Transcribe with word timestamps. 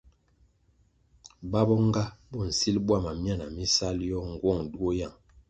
Ba 1.51 1.61
bo 1.67 1.75
nga 1.87 2.03
bo 2.29 2.39
nsil 2.49 2.75
bwama 2.85 3.09
myana 3.21 3.45
mi 3.55 3.63
sal 3.75 3.97
yoh 4.09 4.25
ngwong 4.31 4.61
duo 4.71 4.89
yang. 4.99 5.17